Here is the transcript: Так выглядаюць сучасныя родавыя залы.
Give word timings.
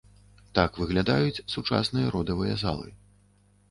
Так 0.59 0.79
выглядаюць 0.85 1.43
сучасныя 1.59 2.07
родавыя 2.19 2.61
залы. 2.67 2.89